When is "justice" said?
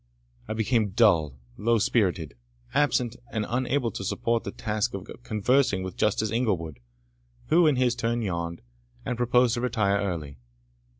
5.95-6.31